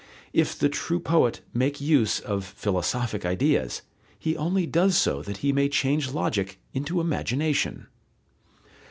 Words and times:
If 0.33 0.57
the 0.57 0.67
true 0.67 0.99
poet 0.99 1.41
make 1.53 1.79
use 1.79 2.19
of 2.19 2.43
philosophic 2.43 3.23
ideas, 3.23 3.83
he 4.17 4.35
only 4.35 4.65
does 4.65 4.97
so 4.97 5.21
that 5.21 5.37
he 5.45 5.53
may 5.53 5.69
change 5.69 6.11
logic 6.11 6.59
into 6.73 6.99
imagination. 6.99 7.85